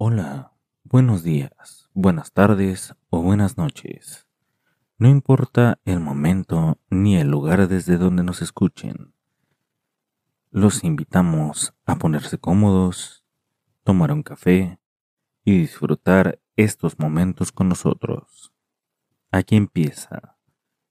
Hola, 0.00 0.52
buenos 0.84 1.24
días, 1.24 1.90
buenas 1.92 2.30
tardes 2.30 2.94
o 3.10 3.20
buenas 3.20 3.58
noches. 3.58 4.28
No 4.96 5.08
importa 5.08 5.80
el 5.84 5.98
momento 5.98 6.78
ni 6.88 7.16
el 7.16 7.26
lugar 7.26 7.66
desde 7.66 7.98
donde 7.98 8.22
nos 8.22 8.40
escuchen. 8.40 9.12
Los 10.52 10.84
invitamos 10.84 11.74
a 11.84 11.96
ponerse 11.96 12.38
cómodos, 12.38 13.24
tomar 13.82 14.12
un 14.12 14.22
café 14.22 14.78
y 15.44 15.58
disfrutar 15.58 16.40
estos 16.54 17.00
momentos 17.00 17.50
con 17.50 17.68
nosotros. 17.68 18.52
Aquí 19.32 19.56
empieza 19.56 20.38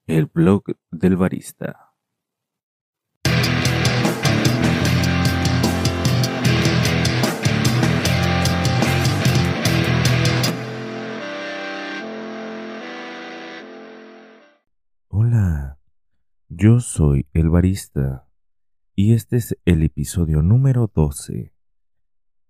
el 0.06 0.26
blog 0.26 0.64
del 0.90 1.16
barista. 1.16 1.87
Hola, 15.10 15.78
yo 16.50 16.80
soy 16.80 17.26
el 17.32 17.48
barista 17.48 18.28
y 18.94 19.14
este 19.14 19.38
es 19.38 19.56
el 19.64 19.82
episodio 19.82 20.42
número 20.42 20.92
12 20.94 21.54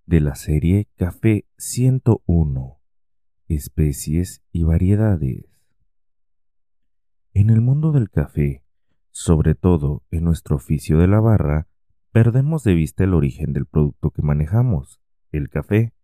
de 0.07 0.21
la 0.21 0.35
serie 0.35 0.89
Café 0.97 1.47
101, 1.57 2.81
especies 3.47 4.43
y 4.51 4.65
variedades. 4.65 5.45
En 7.33 7.51
el 7.51 7.61
mundo 7.61 7.93
del 7.93 8.11
café, 8.11 8.65
sobre 9.13 9.55
todo 9.55 10.03
en 10.11 10.25
nuestro 10.25 10.57
oficio 10.57 10.99
de 10.99 11.07
la 11.07 11.21
barra, 11.21 11.69
perdemos 12.11 12.65
de 12.65 12.75
vista 12.75 13.05
el 13.05 13.15
origen 13.15 13.53
del 13.53 13.67
producto 13.67 14.11
que 14.11 14.23
manejamos, 14.23 15.01
el 15.31 15.49
café. 15.49 15.95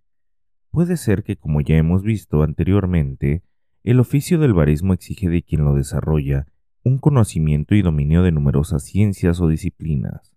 Puede 0.71 0.98
ser 0.98 1.25
que, 1.25 1.34
como 1.34 1.61
ya 1.62 1.77
hemos 1.77 2.05
visto 2.05 2.45
anteriormente, 2.45 3.43
el 3.83 4.00
oficio 4.00 4.39
del 4.39 4.55
barismo 4.55 4.95
exige 4.95 5.28
de 5.28 5.43
quien 5.43 5.62
lo 5.62 5.75
desarrolla 5.75 6.47
un 6.85 6.99
conocimiento 6.99 7.75
y 7.75 7.81
dominio 7.81 8.23
de 8.23 8.31
numerosas 8.31 8.85
ciencias 8.85 9.41
o 9.41 9.49
disciplinas, 9.49 10.35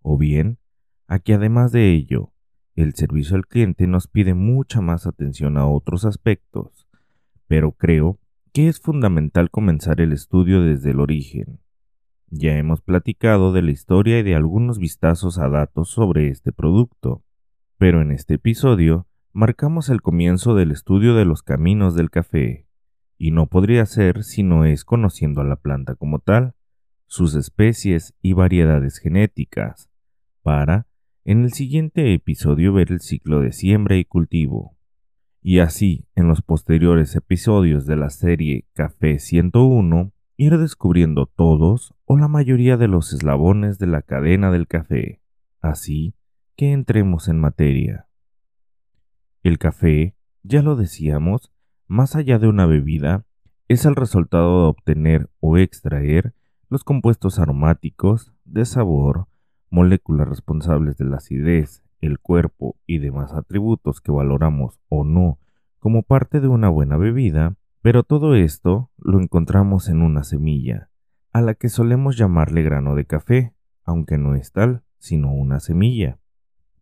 o 0.00 0.16
bien 0.16 0.58
a 1.08 1.18
que 1.18 1.34
además 1.34 1.72
de 1.72 1.92
ello, 1.92 2.32
el 2.76 2.94
servicio 2.94 3.34
al 3.34 3.48
cliente 3.48 3.88
nos 3.88 4.06
pide 4.06 4.34
mucha 4.34 4.80
más 4.80 5.06
atención 5.06 5.58
a 5.58 5.66
otros 5.66 6.04
aspectos, 6.04 6.86
pero 7.48 7.72
creo 7.72 8.20
que 8.52 8.68
es 8.68 8.78
fundamental 8.78 9.50
comenzar 9.50 10.00
el 10.00 10.12
estudio 10.12 10.62
desde 10.62 10.92
el 10.92 11.00
origen. 11.00 11.58
Ya 12.30 12.56
hemos 12.56 12.80
platicado 12.80 13.52
de 13.52 13.62
la 13.62 13.72
historia 13.72 14.20
y 14.20 14.22
de 14.22 14.36
algunos 14.36 14.78
vistazos 14.78 15.38
a 15.38 15.48
datos 15.48 15.88
sobre 15.88 16.28
este 16.28 16.52
producto, 16.52 17.24
pero 17.76 18.02
en 18.02 18.12
este 18.12 18.34
episodio 18.34 19.08
marcamos 19.32 19.88
el 19.88 20.00
comienzo 20.00 20.54
del 20.54 20.70
estudio 20.70 21.16
de 21.16 21.24
los 21.24 21.42
caminos 21.42 21.96
del 21.96 22.10
café 22.10 22.67
y 23.18 23.32
no 23.32 23.46
podría 23.46 23.84
ser 23.84 24.22
si 24.22 24.42
no 24.42 24.64
es 24.64 24.84
conociendo 24.84 25.40
a 25.40 25.44
la 25.44 25.56
planta 25.56 25.96
como 25.96 26.20
tal, 26.20 26.54
sus 27.06 27.34
especies 27.34 28.14
y 28.22 28.32
variedades 28.32 28.98
genéticas, 28.98 29.90
para, 30.42 30.86
en 31.24 31.42
el 31.42 31.52
siguiente 31.52 32.14
episodio, 32.14 32.72
ver 32.72 32.92
el 32.92 33.00
ciclo 33.00 33.40
de 33.40 33.52
siembra 33.52 33.96
y 33.96 34.04
cultivo. 34.04 34.76
Y 35.42 35.58
así, 35.58 36.06
en 36.14 36.28
los 36.28 36.42
posteriores 36.42 37.14
episodios 37.16 37.86
de 37.86 37.96
la 37.96 38.10
serie 38.10 38.66
Café 38.72 39.18
101, 39.18 40.12
ir 40.36 40.56
descubriendo 40.56 41.26
todos 41.26 41.94
o 42.04 42.16
la 42.16 42.28
mayoría 42.28 42.76
de 42.76 42.88
los 42.88 43.12
eslabones 43.12 43.78
de 43.78 43.88
la 43.88 44.02
cadena 44.02 44.50
del 44.50 44.66
café. 44.68 45.20
Así 45.60 46.14
que 46.56 46.72
entremos 46.72 47.28
en 47.28 47.40
materia. 47.40 48.06
El 49.42 49.58
café, 49.58 50.14
ya 50.42 50.62
lo 50.62 50.76
decíamos, 50.76 51.52
más 51.88 52.14
allá 52.14 52.38
de 52.38 52.46
una 52.46 52.66
bebida, 52.66 53.24
es 53.66 53.84
el 53.86 53.96
resultado 53.96 54.62
de 54.62 54.68
obtener 54.68 55.30
o 55.40 55.56
extraer 55.58 56.34
los 56.68 56.84
compuestos 56.84 57.38
aromáticos, 57.38 58.32
de 58.44 58.64
sabor, 58.64 59.26
moléculas 59.70 60.28
responsables 60.28 60.96
de 60.98 61.06
la 61.06 61.16
acidez, 61.16 61.82
el 62.00 62.18
cuerpo 62.18 62.76
y 62.86 62.98
demás 62.98 63.32
atributos 63.32 64.00
que 64.00 64.12
valoramos 64.12 64.78
o 64.88 65.04
no 65.04 65.38
como 65.78 66.02
parte 66.02 66.40
de 66.40 66.48
una 66.48 66.68
buena 66.68 66.96
bebida, 66.96 67.56
pero 67.82 68.02
todo 68.02 68.34
esto 68.34 68.90
lo 68.98 69.20
encontramos 69.20 69.88
en 69.88 70.02
una 70.02 70.24
semilla, 70.24 70.90
a 71.32 71.40
la 71.40 71.54
que 71.54 71.68
solemos 71.68 72.16
llamarle 72.16 72.62
grano 72.62 72.94
de 72.94 73.06
café, 73.06 73.54
aunque 73.84 74.18
no 74.18 74.34
es 74.34 74.52
tal, 74.52 74.82
sino 74.98 75.32
una 75.32 75.60
semilla. 75.60 76.18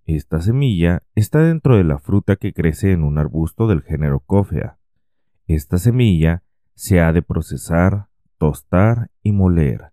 Esta 0.05 0.41
semilla 0.41 1.03
está 1.15 1.41
dentro 1.41 1.77
de 1.77 1.85
la 1.85 1.99
fruta 1.99 2.37
que 2.37 2.53
crece 2.53 2.93
en 2.93 3.05
un 3.05 3.19
arbusto 3.19 3.67
del 3.67 3.83
género 3.83 4.21
Coffea, 4.21 4.79
esta 5.47 5.79
semilla 5.79 6.43
se 6.75 7.01
ha 7.01 7.13
de 7.13 7.23
procesar, 7.23 8.09
tostar 8.39 9.11
y 9.23 9.33
moler, 9.33 9.93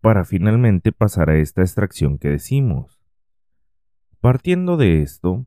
para 0.00 0.24
finalmente 0.24 0.92
pasar 0.92 1.30
a 1.30 1.36
esta 1.36 1.62
extracción 1.62 2.18
que 2.18 2.28
decimos. 2.28 3.00
Partiendo 4.20 4.76
de 4.76 5.02
esto, 5.02 5.46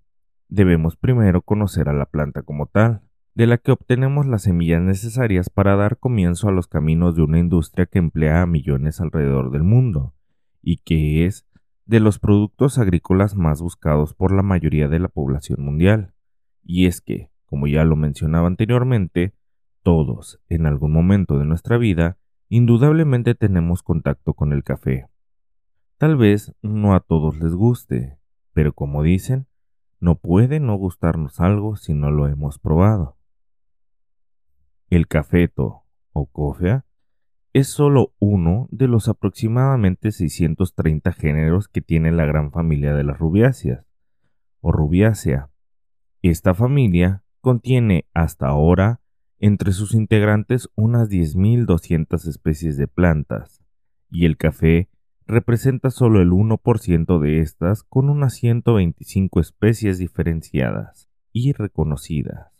debemos 0.50 0.96
primero 0.96 1.42
conocer 1.42 1.90
a 1.90 1.94
la 1.94 2.06
planta 2.06 2.42
como 2.42 2.68
tal, 2.68 3.02
de 3.36 3.48
la 3.48 3.58
que 3.58 3.72
obtenemos 3.72 4.28
las 4.28 4.44
semillas 4.44 4.82
necesarias 4.82 5.50
para 5.50 5.76
dar 5.76 5.98
comienzo 5.98 6.50
a 6.50 6.52
los 6.52 6.68
caminos 6.68 7.16
de 7.16 7.24
una 7.24 7.40
industria 7.40 7.86
que 7.86 8.00
emplea 8.00 8.42
a 8.42 8.46
millones 8.46 9.02
alrededor 9.02 9.52
del 9.52 9.64
mundo, 9.64 10.14
y 10.62 10.78
que 10.78 11.26
es 11.26 11.48
de 11.86 12.00
los 12.00 12.20
productos 12.20 12.78
agrícolas 12.78 13.36
más 13.36 13.62
buscados 13.62 14.14
por 14.14 14.32
la 14.32 14.44
mayoría 14.44 14.88
de 14.88 15.00
la 15.00 15.08
población 15.08 15.64
mundial. 15.64 16.14
Y 16.64 16.86
es 16.86 17.02
que, 17.02 17.30
como 17.46 17.68
ya 17.68 17.84
lo 17.84 17.96
mencionaba 17.96 18.48
anteriormente, 18.48 19.34
todos, 19.84 20.42
en 20.50 20.66
algún 20.66 20.94
momento 20.94 21.38
de 21.38 21.46
nuestra 21.46 21.78
vida, 21.78 22.18
indudablemente 22.50 23.36
tenemos 23.36 23.84
contacto 23.84 24.34
con 24.34 24.54
el 24.54 24.64
café. 24.64 25.08
Tal 25.98 26.18
vez 26.18 26.54
no 26.62 26.96
a 26.96 27.02
todos 27.02 27.40
les 27.40 27.54
guste, 27.54 28.18
pero 28.54 28.74
como 28.74 29.04
dicen, 29.04 29.48
no 30.00 30.16
puede 30.16 30.60
no 30.60 30.76
gustarnos 30.76 31.40
algo 31.40 31.76
si 31.76 31.94
no 31.94 32.12
lo 32.12 32.28
hemos 32.28 32.60
probado. 32.60 33.18
El 34.90 35.08
cafeto 35.08 35.84
o 36.12 36.26
cofea 36.26 36.86
es 37.54 37.68
solo 37.68 38.14
uno 38.20 38.68
de 38.72 38.88
los 38.88 39.08
aproximadamente 39.08 40.12
630 40.12 41.12
géneros 41.14 41.68
que 41.68 41.82
tiene 41.82 42.12
la 42.12 42.26
gran 42.26 42.52
familia 42.52 42.94
de 42.94 43.04
las 43.04 43.18
rubiáceas 43.18 43.86
o 44.60 44.72
rubiácea. 44.72 45.50
Esta 46.22 46.54
familia 46.54 47.24
contiene 47.42 48.08
hasta 48.14 48.48
ahora 48.48 49.02
entre 49.46 49.74
sus 49.74 49.94
integrantes 49.94 50.70
unas 50.76 51.10
10.200 51.10 52.30
especies 52.30 52.78
de 52.78 52.88
plantas, 52.88 53.62
y 54.10 54.24
el 54.24 54.38
café 54.38 54.88
representa 55.28 55.92
solo 55.92 56.22
el 56.22 56.32
1% 56.32 57.20
de 57.20 57.40
estas 57.42 57.84
con 57.84 58.10
unas 58.10 58.36
125 58.36 59.42
especies 59.42 59.98
diferenciadas 59.98 61.10
y 61.34 61.52
reconocidas. 61.52 62.54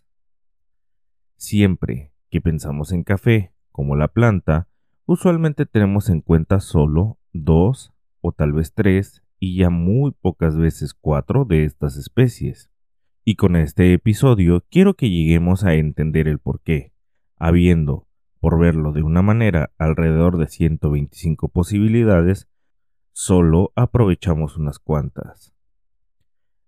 Siempre 1.38 2.12
que 2.30 2.42
pensamos 2.42 2.92
en 2.92 3.06
café, 3.06 3.54
como 3.72 3.96
la 3.96 4.10
planta, 4.10 4.68
usualmente 5.06 5.66
tenemos 5.66 6.10
en 6.10 6.20
cuenta 6.20 6.60
solo 6.60 7.18
dos 7.32 7.94
o 8.20 8.34
tal 8.34 8.52
vez 8.52 8.74
tres 8.74 9.24
y 9.40 9.56
ya 9.56 9.70
muy 9.70 10.12
pocas 10.12 10.58
veces 10.58 10.94
cuatro 10.94 11.46
de 11.46 11.64
estas 11.64 11.96
especies. 11.96 12.73
Y 13.26 13.36
con 13.36 13.56
este 13.56 13.94
episodio 13.94 14.66
quiero 14.70 14.96
que 14.96 15.10
lleguemos 15.10 15.64
a 15.64 15.76
entender 15.76 16.28
el 16.28 16.40
por 16.40 16.60
qué, 16.60 16.92
habiendo, 17.38 18.06
por 18.42 18.60
verlo 18.60 18.92
de 18.92 19.02
una 19.02 19.22
manera, 19.22 19.72
alrededor 19.78 20.38
de 20.38 20.48
125 20.48 21.48
posibilidades, 21.48 22.50
solo 23.14 23.72
aprovechamos 23.78 24.58
unas 24.58 24.78
cuantas. 24.78 25.54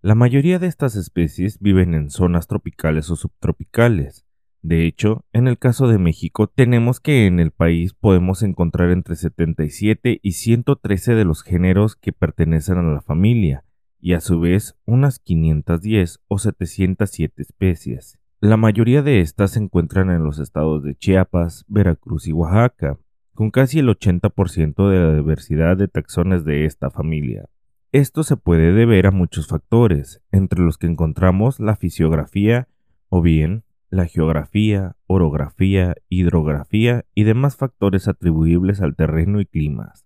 La 0.02 0.16
mayoría 0.16 0.58
de 0.58 0.68
estas 0.68 0.96
especies 0.96 1.60
viven 1.60 1.94
en 1.94 2.10
zonas 2.10 2.48
tropicales 2.48 3.10
o 3.10 3.18
subtropicales. 3.18 4.26
De 4.62 4.86
hecho, 4.86 5.26
en 5.34 5.50
el 5.50 5.58
caso 5.58 5.90
de 5.90 5.98
México 5.98 6.48
tenemos 6.48 7.02
que 7.02 7.26
en 7.26 7.42
el 7.42 7.52
país 7.52 7.94
podemos 7.94 8.44
encontrar 8.44 8.92
entre 8.92 9.18
77 9.18 10.22
y 10.24 10.32
113 10.32 11.16
de 11.16 11.26
los 11.26 11.44
géneros 11.44 11.98
que 11.98 12.14
pertenecen 12.14 12.78
a 12.78 12.84
la 12.84 13.02
familia, 13.02 13.65
y 14.06 14.14
a 14.14 14.22
su 14.22 14.40
vez 14.40 14.78
unas 14.86 15.18
510 15.18 16.20
o 16.28 16.38
707 16.38 17.42
especies. 17.42 18.20
La 18.40 18.56
mayoría 18.56 19.02
de 19.02 19.20
estas 19.20 19.54
se 19.54 19.60
encuentran 19.60 20.12
en 20.12 20.24
los 20.24 20.38
estados 20.38 20.84
de 20.84 20.94
Chiapas, 20.94 21.66
Veracruz 21.68 22.28
y 22.28 22.32
Oaxaca, 22.32 23.00
con 23.34 23.50
casi 23.50 23.80
el 23.80 23.90
80% 23.90 24.90
de 24.90 25.00
la 25.00 25.16
diversidad 25.16 25.76
de 25.76 25.88
taxones 25.88 26.46
de 26.46 26.66
esta 26.66 26.92
familia. 26.92 27.50
Esto 27.92 28.22
se 28.22 28.38
puede 28.38 28.74
deber 28.74 29.08
a 29.08 29.12
muchos 29.12 29.48
factores, 29.48 30.22
entre 30.32 30.60
los 30.60 30.78
que 30.78 30.86
encontramos 30.86 31.60
la 31.60 31.76
fisiografía 31.76 32.68
o 33.10 33.24
bien 33.24 33.64
la 33.90 34.06
geografía, 34.06 34.98
orografía, 35.08 35.96
hidrografía 36.10 37.06
y 37.16 37.24
demás 37.24 37.56
factores 37.56 38.08
atribuibles 38.08 38.82
al 38.82 38.96
terreno 38.96 39.42
y 39.42 39.48
climas, 39.48 40.06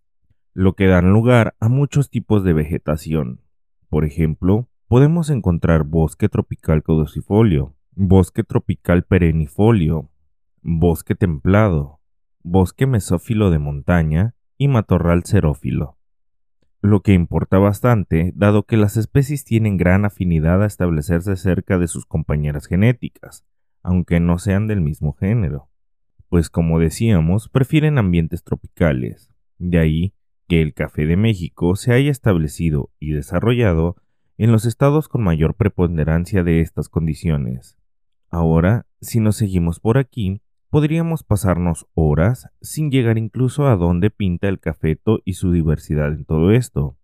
lo 0.54 0.72
que 0.72 0.88
dan 0.88 1.12
lugar 1.12 1.58
a 1.60 1.68
muchos 1.68 2.10
tipos 2.10 2.46
de 2.46 2.54
vegetación, 2.54 3.42
por 3.90 4.06
ejemplo, 4.06 4.70
podemos 4.88 5.30
encontrar 5.30 5.84
bosque 5.84 6.30
tropical 6.30 6.84
caducifolio, 6.84 7.76
bosque 7.92 8.44
tropical 8.44 9.04
perennifolio, 9.04 10.10
bosque 10.62 11.16
templado, 11.16 12.00
bosque 12.44 12.88
mesófilo 12.88 13.52
de 13.52 13.60
montaña 13.60 14.36
y 14.58 14.68
matorral 14.68 15.24
xerófilo. 15.24 15.98
Lo 16.82 17.02
que 17.02 17.14
importa 17.14 17.58
bastante, 17.58 18.32
dado 18.36 18.64
que 18.64 18.78
las 18.78 18.96
especies 18.96 19.44
tienen 19.44 19.76
gran 19.76 20.06
afinidad 20.06 20.64
a 20.64 20.68
establecerse 20.68 21.36
cerca 21.36 21.78
de 21.78 21.88
sus 21.88 22.06
compañeras 22.06 22.68
genéticas, 22.68 23.46
aunque 23.84 24.20
no 24.20 24.38
sean 24.40 24.68
del 24.68 24.80
mismo 24.80 25.14
género, 25.14 25.70
pues 26.30 26.50
como 26.50 26.80
decíamos, 26.80 27.50
prefieren 27.50 27.98
ambientes 27.98 28.44
tropicales. 28.44 29.34
De 29.58 29.80
ahí 29.80 30.14
que 30.50 30.64
el 30.64 30.74
café 30.74 31.06
de 31.06 31.16
México 31.16 31.76
se 31.76 31.94
haya 31.94 32.10
establecido 32.10 32.90
y 33.00 33.12
desarrollado 33.12 33.96
en 34.40 34.52
los 34.52 34.66
estados 34.66 35.08
con 35.08 35.24
mayor 35.24 35.54
preponderancia 35.54 36.44
de 36.44 36.60
estas 36.62 36.90
condiciones. 36.90 37.78
Ahora, 38.32 38.88
si 39.00 39.20
nos 39.20 39.36
seguimos 39.36 39.80
por 39.80 40.00
aquí, 40.00 40.42
podríamos 40.72 41.22
pasarnos 41.22 41.88
horas 41.94 42.50
sin 42.62 42.90
llegar 42.90 43.20
incluso 43.20 43.68
a 43.68 43.76
dónde 43.76 44.10
pinta 44.10 44.50
el 44.50 44.60
cafeto 44.60 45.20
y 45.24 45.34
su 45.34 45.52
diversidad 45.52 46.08
en 46.14 46.26
todo 46.26 46.52
esto, 46.52 46.98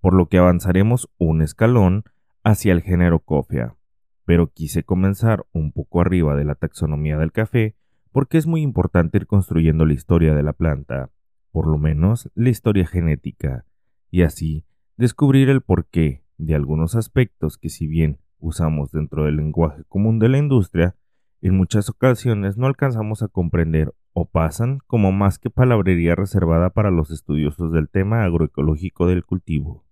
por 0.00 0.12
lo 0.12 0.26
que 0.26 0.38
avanzaremos 0.38 1.08
un 1.16 1.42
escalón 1.42 2.02
hacia 2.42 2.72
el 2.72 2.82
género 2.82 3.20
cofea. 3.20 3.76
Pero 4.24 4.48
quise 4.48 4.82
comenzar 4.82 5.46
un 5.52 5.70
poco 5.70 6.00
arriba 6.00 6.34
de 6.34 6.44
la 6.44 6.56
taxonomía 6.56 7.18
del 7.18 7.30
café 7.30 7.76
porque 8.10 8.36
es 8.36 8.48
muy 8.48 8.62
importante 8.62 9.18
ir 9.18 9.28
construyendo 9.28 9.86
la 9.86 9.92
historia 9.92 10.34
de 10.34 10.42
la 10.42 10.54
planta, 10.54 11.10
por 11.52 11.66
lo 11.66 11.78
menos 11.78 12.30
la 12.34 12.50
historia 12.50 12.86
genética, 12.86 13.64
y 14.10 14.22
así 14.22 14.64
descubrir 14.96 15.48
el 15.48 15.60
porqué 15.60 16.22
de 16.38 16.54
algunos 16.54 16.94
aspectos 16.94 17.58
que 17.58 17.68
si 17.68 17.86
bien 17.86 18.18
usamos 18.38 18.92
dentro 18.92 19.24
del 19.24 19.36
lenguaje 19.36 19.84
común 19.88 20.18
de 20.18 20.28
la 20.28 20.38
industria, 20.38 20.96
en 21.42 21.56
muchas 21.56 21.88
ocasiones 21.88 22.56
no 22.56 22.66
alcanzamos 22.66 23.22
a 23.22 23.28
comprender 23.28 23.94
o 24.12 24.26
pasan 24.26 24.78
como 24.86 25.12
más 25.12 25.38
que 25.38 25.50
palabrería 25.50 26.14
reservada 26.14 26.70
para 26.70 26.90
los 26.90 27.10
estudiosos 27.10 27.72
del 27.72 27.88
tema 27.88 28.24
agroecológico 28.24 29.06
del 29.06 29.24
cultivo. 29.24 29.84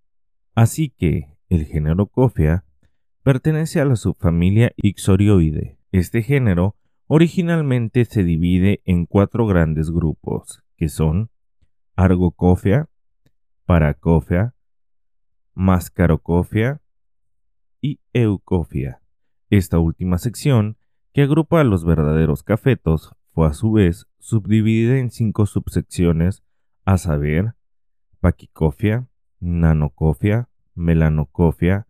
Así 0.55 0.91
que 0.91 1.37
el 1.49 1.65
género 1.65 2.07
Coffea 2.07 2.65
pertenece 3.23 3.81
a 3.81 3.85
la 3.85 3.97
subfamilia 3.97 4.73
Ixorioide. 4.77 5.79
Este 5.93 6.23
género 6.23 6.77
originalmente 7.07 8.05
se 8.05 8.25
divide 8.25 8.83
en 8.85 9.07
cuatro 9.07 9.47
grandes 9.47 9.91
grupos, 9.91 10.63
que 10.77 10.89
son 10.89 11.31
Argocofea, 11.99 12.89
Paracofea, 13.67 14.55
Mascarocofea 15.55 16.81
y 17.81 17.99
Eucofia. 18.13 19.03
Esta 19.51 19.81
última 19.81 20.19
sección, 20.19 20.77
que 21.13 21.23
agrupa 21.23 21.61
a 21.61 21.65
los 21.65 21.85
verdaderos 21.85 22.45
cafetos, 22.45 23.17
fue 23.33 23.49
a 23.49 23.53
su 23.53 23.73
vez 23.73 24.07
subdividida 24.21 24.99
en 24.99 25.11
cinco 25.11 25.47
subsecciones, 25.47 26.45
a 26.85 26.99
saber, 26.99 27.57
Paquicofia, 28.21 29.09
Nanocofia, 29.41 30.49
Melanocofia, 30.77 31.89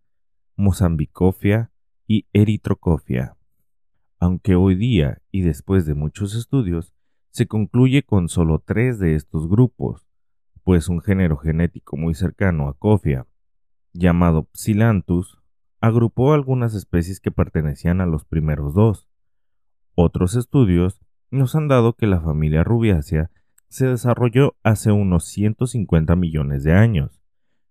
Mozambicofia 0.55 1.71
y 2.07 2.25
Eritrocofia. 2.33 3.37
Aunque 4.19 4.55
hoy 4.55 4.73
día, 4.73 5.21
y 5.29 5.41
después 5.41 5.85
de 5.85 5.93
muchos 5.93 6.33
estudios, 6.33 6.95
se 7.31 7.47
concluye 7.47 8.03
con 8.03 8.29
solo 8.29 8.59
tres 8.59 8.99
de 8.99 9.15
estos 9.15 9.47
grupos, 9.49 10.07
pues 10.63 10.89
un 10.89 11.01
género 11.01 11.37
genético 11.37 11.97
muy 11.97 12.13
cercano 12.13 12.67
a 12.67 12.73
Cofia, 12.73 13.25
llamado 13.93 14.47
Psilanthus, 14.53 15.39
agrupó 15.81 16.33
algunas 16.33 16.73
especies 16.75 17.19
que 17.19 17.31
pertenecían 17.31 18.01
a 18.01 18.05
los 18.05 18.25
primeros 18.25 18.73
dos. 18.73 19.07
Otros 19.95 20.35
estudios 20.35 20.99
nos 21.31 21.55
han 21.55 21.67
dado 21.67 21.93
que 21.93 22.07
la 22.07 22.21
familia 22.21 22.63
rubiácea 22.63 23.31
se 23.67 23.87
desarrolló 23.87 24.55
hace 24.63 24.91
unos 24.91 25.25
150 25.25 26.15
millones 26.15 26.63
de 26.63 26.73
años, 26.73 27.21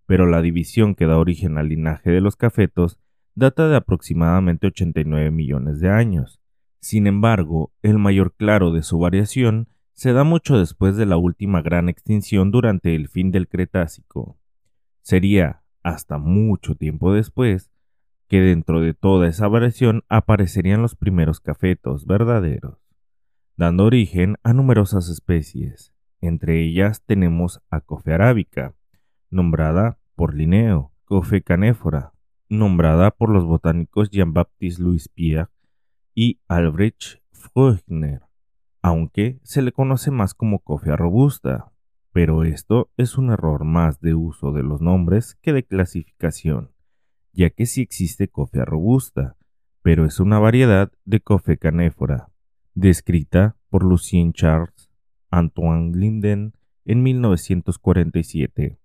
pero 0.05 0.25
la 0.25 0.41
división 0.41 0.95
que 0.95 1.05
da 1.05 1.17
origen 1.17 1.57
al 1.57 1.69
linaje 1.69 2.09
de 2.09 2.21
los 2.21 2.35
cafetos 2.35 2.99
data 3.35 3.67
de 3.67 3.75
aproximadamente 3.75 4.67
89 4.67 5.31
millones 5.31 5.79
de 5.79 5.89
años. 5.89 6.38
Sin 6.79 7.07
embargo, 7.07 7.73
el 7.81 7.99
mayor 7.99 8.33
claro 8.33 8.71
de 8.71 8.83
su 8.83 8.99
variación 8.99 9.67
se 9.93 10.13
da 10.13 10.23
mucho 10.23 10.57
después 10.57 10.95
de 10.95 11.05
la 11.05 11.17
última 11.17 11.61
gran 11.61 11.89
extinción 11.89 12.51
durante 12.51 12.95
el 12.95 13.09
fin 13.09 13.31
del 13.31 13.49
Cretácico. 13.49 14.39
Sería, 15.01 15.61
hasta 15.83 16.17
mucho 16.17 16.75
tiempo 16.75 17.13
después, 17.13 17.69
que 18.29 18.39
dentro 18.39 18.79
de 18.79 18.93
toda 18.93 19.27
esa 19.27 19.47
variación 19.47 20.03
aparecerían 20.07 20.81
los 20.81 20.95
primeros 20.95 21.41
cafetos 21.41 22.05
verdaderos, 22.05 22.77
dando 23.57 23.85
origen 23.85 24.37
a 24.43 24.53
numerosas 24.53 25.09
especies. 25.09 25.93
Entre 26.21 26.63
ellas 26.63 27.03
tenemos 27.05 27.61
a 27.69 27.81
Cofe 27.81 28.13
arábica, 28.13 28.73
nombrada 29.29 29.97
por 30.15 30.33
Linneo, 30.33 30.93
Cofe 31.03 31.41
canéfora, 31.41 32.13
nombrada 32.47 33.11
por 33.11 33.29
los 33.29 33.45
botánicos 33.45 34.09
Jean-Baptiste 34.11 34.81
Louis 34.81 35.09
Pierre 35.09 35.49
y 36.13 36.39
Albrecht 36.47 37.21
Fröchner, 37.31 38.21
aunque 38.81 39.39
se 39.43 39.61
le 39.61 39.71
conoce 39.71 40.11
más 40.11 40.33
como 40.33 40.59
cofea 40.59 40.95
robusta, 40.95 41.71
pero 42.11 42.43
esto 42.43 42.89
es 42.97 43.17
un 43.17 43.31
error 43.31 43.63
más 43.63 43.99
de 44.01 44.15
uso 44.15 44.51
de 44.51 44.63
los 44.63 44.81
nombres 44.81 45.35
que 45.41 45.53
de 45.53 45.63
clasificación 45.63 46.71
ya 47.33 47.49
que 47.49 47.65
sí 47.65 47.81
existe 47.81 48.27
cofea 48.27 48.65
robusta, 48.65 49.37
pero 49.81 50.05
es 50.05 50.19
una 50.19 50.39
variedad 50.39 50.91
de 51.05 51.21
cofea 51.21 51.57
canéfora, 51.57 52.29
descrita 52.73 53.55
por 53.69 53.83
Lucien 53.83 54.33
Charles 54.33 54.89
Antoine 55.29 55.95
Linden 55.95 56.53
en 56.85 57.03
1947. 57.03 58.77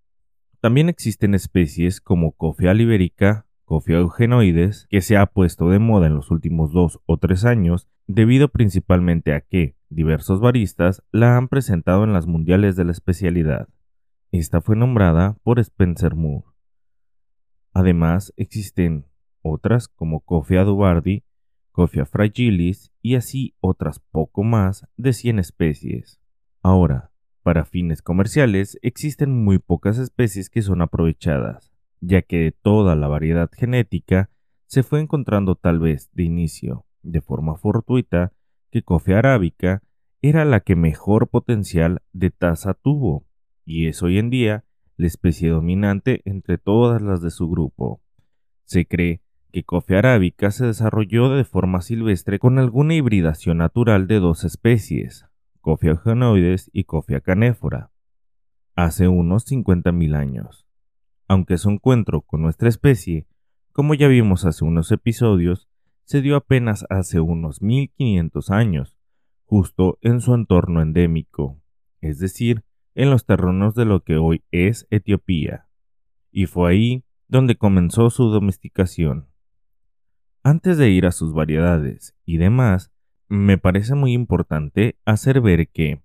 También 0.60 0.88
existen 0.88 1.34
especies 1.34 2.00
como 2.00 2.32
Coffea 2.32 2.74
liberica, 2.74 3.46
Coffea 3.64 3.98
eugenoides, 3.98 4.86
que 4.90 5.00
se 5.00 5.16
ha 5.16 5.26
puesto 5.26 5.70
de 5.70 5.78
moda 5.78 6.06
en 6.06 6.14
los 6.14 6.30
últimos 6.30 6.72
dos 6.72 7.00
o 7.06 7.16
tres 7.16 7.44
años 7.44 7.88
debido 8.06 8.48
principalmente 8.48 9.32
a 9.32 9.40
que 9.40 9.76
diversos 9.88 10.40
baristas 10.40 11.02
la 11.10 11.36
han 11.36 11.48
presentado 11.48 12.04
en 12.04 12.12
las 12.12 12.26
mundiales 12.26 12.76
de 12.76 12.84
la 12.84 12.92
especialidad. 12.92 13.68
Esta 14.32 14.60
fue 14.60 14.76
nombrada 14.76 15.36
por 15.42 15.58
Spencer 15.60 16.14
Moore. 16.14 16.46
Además, 17.72 18.32
existen 18.36 19.06
otras 19.42 19.88
como 19.88 20.20
Coffea 20.20 20.64
dubardi, 20.64 21.24
Coffea 21.72 22.06
fragilis 22.06 22.92
y 23.02 23.16
así 23.16 23.54
otras 23.60 23.98
poco 23.98 24.44
más 24.44 24.86
de 24.96 25.12
100 25.12 25.40
especies. 25.40 26.20
Ahora, 26.62 27.10
para 27.42 27.64
fines 27.64 28.00
comerciales 28.00 28.78
existen 28.80 29.44
muy 29.44 29.58
pocas 29.58 29.98
especies 29.98 30.48
que 30.48 30.62
son 30.62 30.82
aprovechadas, 30.82 31.73
ya 32.06 32.22
que 32.22 32.38
de 32.38 32.52
toda 32.52 32.94
la 32.94 33.08
variedad 33.08 33.50
genética 33.52 34.30
se 34.66 34.82
fue 34.82 35.00
encontrando 35.00 35.54
tal 35.54 35.78
vez 35.78 36.10
de 36.12 36.24
inicio, 36.24 36.84
de 37.02 37.20
forma 37.20 37.56
fortuita, 37.56 38.32
que 38.70 38.82
Coffea 38.82 39.18
arábica 39.18 39.82
era 40.20 40.44
la 40.44 40.60
que 40.60 40.76
mejor 40.76 41.28
potencial 41.28 42.02
de 42.12 42.30
tasa 42.30 42.74
tuvo, 42.74 43.26
y 43.64 43.86
es 43.86 44.02
hoy 44.02 44.18
en 44.18 44.30
día 44.30 44.64
la 44.96 45.06
especie 45.06 45.50
dominante 45.50 46.22
entre 46.24 46.58
todas 46.58 47.02
las 47.02 47.20
de 47.20 47.30
su 47.30 47.48
grupo. 47.48 48.00
Se 48.64 48.86
cree 48.86 49.20
que 49.52 49.64
Coffea 49.64 49.98
arábica 49.98 50.50
se 50.50 50.66
desarrolló 50.66 51.30
de 51.30 51.44
forma 51.44 51.80
silvestre 51.80 52.38
con 52.38 52.58
alguna 52.58 52.94
hibridación 52.94 53.58
natural 53.58 54.06
de 54.06 54.18
dos 54.18 54.44
especies, 54.44 55.26
Coffea 55.60 55.96
genoides 55.96 56.70
y 56.72 56.84
Coffea 56.84 57.20
canéfora, 57.20 57.90
hace 58.74 59.08
unos 59.08 59.46
50.000 59.46 60.16
años. 60.16 60.63
Aunque 61.28 61.58
su 61.58 61.70
encuentro 61.70 62.22
con 62.22 62.42
nuestra 62.42 62.68
especie, 62.68 63.26
como 63.72 63.94
ya 63.94 64.08
vimos 64.08 64.44
hace 64.44 64.64
unos 64.64 64.92
episodios, 64.92 65.68
se 66.04 66.20
dio 66.20 66.36
apenas 66.36 66.84
hace 66.90 67.20
unos 67.20 67.62
1500 67.62 68.50
años, 68.50 68.98
justo 69.44 69.98
en 70.02 70.20
su 70.20 70.34
entorno 70.34 70.82
endémico, 70.82 71.60
es 72.00 72.18
decir, 72.18 72.64
en 72.94 73.10
los 73.10 73.24
terrenos 73.24 73.74
de 73.74 73.84
lo 73.84 74.04
que 74.04 74.16
hoy 74.16 74.44
es 74.50 74.86
Etiopía, 74.90 75.66
y 76.30 76.46
fue 76.46 76.70
ahí 76.70 77.04
donde 77.28 77.56
comenzó 77.56 78.10
su 78.10 78.28
domesticación. 78.28 79.28
Antes 80.42 80.76
de 80.76 80.90
ir 80.90 81.06
a 81.06 81.12
sus 81.12 81.32
variedades 81.32 82.14
y 82.24 82.36
demás, 82.36 82.92
me 83.28 83.56
parece 83.56 83.94
muy 83.94 84.12
importante 84.12 84.98
hacer 85.04 85.40
ver 85.40 85.68
que 85.68 86.02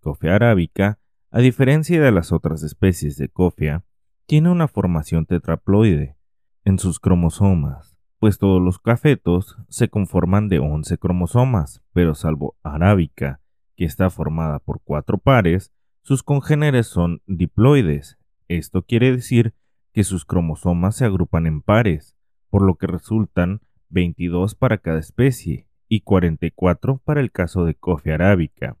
Cofea 0.00 0.36
arábica, 0.36 0.98
a 1.30 1.40
diferencia 1.40 2.00
de 2.00 2.10
las 2.10 2.32
otras 2.32 2.62
especies 2.62 3.16
de 3.16 3.28
cofea, 3.28 3.84
tiene 4.30 4.48
una 4.48 4.68
formación 4.68 5.26
tetraploide 5.26 6.16
en 6.64 6.78
sus 6.78 7.00
cromosomas, 7.00 7.98
pues 8.20 8.38
todos 8.38 8.62
los 8.62 8.78
cafetos 8.78 9.56
se 9.68 9.88
conforman 9.88 10.48
de 10.48 10.60
11 10.60 10.98
cromosomas, 10.98 11.82
pero 11.92 12.14
salvo 12.14 12.56
arábica, 12.62 13.40
que 13.74 13.84
está 13.86 14.08
formada 14.08 14.60
por 14.60 14.82
cuatro 14.84 15.18
pares, 15.18 15.72
sus 16.02 16.22
congéneres 16.22 16.86
son 16.86 17.22
diploides. 17.26 18.20
Esto 18.46 18.82
quiere 18.82 19.10
decir 19.10 19.52
que 19.92 20.04
sus 20.04 20.24
cromosomas 20.24 20.94
se 20.94 21.06
agrupan 21.06 21.48
en 21.48 21.60
pares, 21.60 22.16
por 22.50 22.62
lo 22.62 22.76
que 22.76 22.86
resultan 22.86 23.62
22 23.88 24.54
para 24.54 24.78
cada 24.78 25.00
especie 25.00 25.66
y 25.88 26.02
44 26.02 26.98
para 26.98 27.20
el 27.20 27.32
caso 27.32 27.64
de 27.64 27.74
Coffea 27.74 28.14
arábica. 28.14 28.76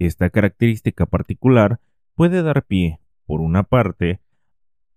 Esta 0.00 0.30
característica 0.30 1.06
particular 1.06 1.78
puede 2.16 2.42
dar 2.42 2.64
pie, 2.64 2.98
por 3.24 3.40
una 3.40 3.62
parte, 3.62 4.20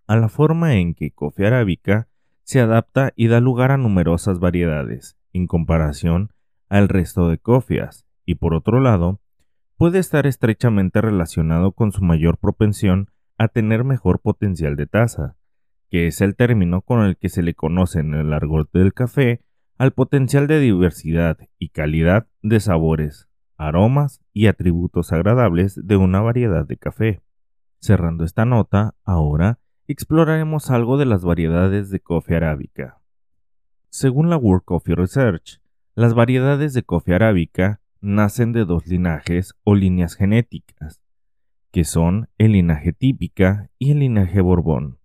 a 0.07 0.15
la 0.15 0.29
forma 0.29 0.75
en 0.75 0.93
que 0.93 1.11
Coffea 1.11 1.47
arábica 1.47 2.07
se 2.43 2.59
adapta 2.59 3.13
y 3.15 3.27
da 3.27 3.39
lugar 3.39 3.71
a 3.71 3.77
numerosas 3.77 4.39
variedades, 4.39 5.17
en 5.33 5.47
comparación 5.47 6.31
al 6.69 6.89
resto 6.89 7.29
de 7.29 7.37
cofias, 7.37 8.05
y 8.25 8.35
por 8.35 8.53
otro 8.53 8.79
lado, 8.79 9.19
puede 9.77 9.99
estar 9.99 10.27
estrechamente 10.27 11.01
relacionado 11.01 11.71
con 11.71 11.91
su 11.91 12.03
mayor 12.03 12.37
propensión 12.37 13.09
a 13.37 13.47
tener 13.47 13.83
mejor 13.83 14.19
potencial 14.19 14.75
de 14.75 14.85
taza, 14.85 15.35
que 15.89 16.07
es 16.07 16.21
el 16.21 16.35
término 16.35 16.81
con 16.81 17.01
el 17.01 17.17
que 17.17 17.29
se 17.29 17.41
le 17.41 17.53
conoce 17.53 17.99
en 17.99 18.13
el 18.13 18.33
argot 18.33 18.71
del 18.71 18.93
café 18.93 19.41
al 19.77 19.91
potencial 19.91 20.45
de 20.45 20.59
diversidad 20.59 21.37
y 21.57 21.69
calidad 21.69 22.27
de 22.43 22.59
sabores, 22.59 23.27
aromas 23.57 24.21
y 24.33 24.47
atributos 24.47 25.11
agradables 25.11 25.79
de 25.83 25.97
una 25.97 26.21
variedad 26.21 26.65
de 26.65 26.77
café. 26.77 27.21
Cerrando 27.79 28.23
esta 28.23 28.45
nota, 28.45 28.93
ahora 29.03 29.60
exploraremos 29.87 30.69
algo 30.69 30.97
de 30.97 31.05
las 31.05 31.23
variedades 31.23 31.89
de 31.89 31.99
coffee 31.99 32.37
arábica. 32.37 33.01
Según 33.89 34.29
la 34.29 34.37
World 34.37 34.63
Coffee 34.63 34.95
Research, 34.95 35.61
las 35.95 36.13
variedades 36.13 36.73
de 36.73 36.83
coffee 36.83 37.15
arábica 37.15 37.81
nacen 37.99 38.53
de 38.53 38.65
dos 38.65 38.87
linajes 38.87 39.53
o 39.63 39.75
líneas 39.75 40.15
genéticas, 40.15 41.01
que 41.71 41.83
son 41.83 42.29
el 42.37 42.53
linaje 42.53 42.93
típica 42.93 43.69
y 43.77 43.91
el 43.91 43.99
linaje 43.99 44.41
borbón, 44.41 44.99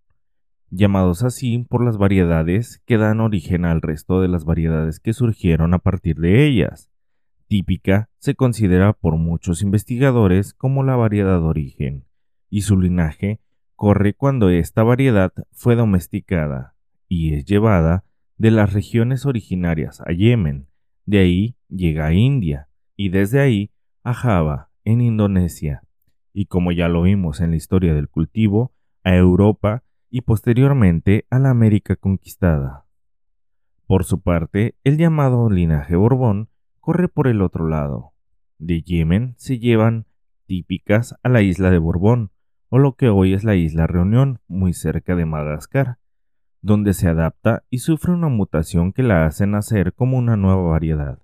llamados 0.71 1.23
así 1.23 1.59
por 1.69 1.85
las 1.85 1.99
variedades 1.99 2.83
que 2.87 2.97
dan 2.97 3.21
origen 3.21 3.65
al 3.65 3.83
resto 3.83 4.21
de 4.21 4.29
las 4.29 4.45
variedades 4.45 5.01
que 5.01 5.13
surgieron 5.13 5.75
a 5.75 5.79
partir 5.79 6.17
de 6.17 6.47
ellas. 6.47 6.91
Típica 7.49 8.09
se 8.19 8.35
considera 8.35 8.93
por 8.93 9.17
muchos 9.17 9.63
investigadores 9.63 10.55
como 10.55 10.83
la 10.83 10.97
variedad 10.97 11.41
de 11.41 11.47
origen, 11.47 12.05
y 12.51 12.63
su 12.63 12.81
linaje 12.81 13.41
corre 13.77 14.15
cuando 14.15 14.49
esta 14.49 14.83
variedad 14.83 15.33
fue 15.53 15.77
domesticada 15.77 16.75
y 17.09 17.35
es 17.35 17.45
llevada 17.45 18.05
de 18.39 18.51
las 18.51 18.73
regiones 18.73 19.27
originarias 19.27 20.01
a 20.01 20.13
Yemen, 20.13 20.67
de 21.05 21.19
ahí 21.19 21.57
llega 21.69 22.07
a 22.07 22.13
India 22.13 22.69
y 22.97 23.11
desde 23.11 23.41
ahí 23.41 23.71
a 24.03 24.15
Java, 24.15 24.71
en 24.85 25.01
Indonesia, 25.01 25.83
y 26.33 26.47
como 26.47 26.73
ya 26.73 26.89
lo 26.89 27.03
vimos 27.03 27.41
en 27.41 27.51
la 27.51 27.57
historia 27.57 27.95
del 27.95 28.09
cultivo, 28.09 28.73
a 29.05 29.15
Europa 29.15 29.83
y 30.11 30.23
posteriormente 30.23 31.27
a 31.31 31.39
la 31.39 31.51
América 31.51 31.97
conquistada. 31.97 32.87
Por 33.87 34.05
su 34.05 34.21
parte, 34.21 34.75
el 34.85 34.97
llamado 34.97 35.51
linaje 35.51 35.97
Borbón 35.97 36.49
corre 36.81 37.09
por 37.09 37.29
el 37.29 37.43
otro 37.43 37.69
lado. 37.69 38.13
De 38.59 38.83
Yemen 38.83 39.35
se 39.37 39.59
llevan 39.59 40.07
típicas 40.47 41.17
a 41.23 41.29
la 41.29 41.43
isla 41.43 41.71
de 41.71 41.79
Borbón, 41.79 42.31
o 42.69 42.79
lo 42.79 42.95
que 42.95 43.09
hoy 43.09 43.35
es 43.35 43.45
la 43.45 43.55
isla 43.55 43.87
Reunión, 43.87 44.41
muy 44.49 44.73
cerca 44.73 45.15
de 45.15 45.27
Madagascar, 45.27 45.99
donde 46.63 46.95
se 46.95 47.09
adapta 47.09 47.63
y 47.71 47.79
sufre 47.79 48.13
una 48.13 48.29
mutación 48.29 48.93
que 48.93 49.03
la 49.03 49.27
hace 49.27 49.47
nacer 49.47 49.93
como 49.93 50.19
una 50.19 50.37
nueva 50.37 50.63
variedad. 50.63 51.21